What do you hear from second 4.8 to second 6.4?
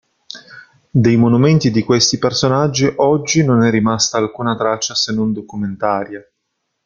se non documentaria.